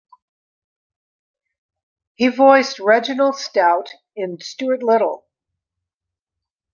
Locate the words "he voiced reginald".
2.15-3.35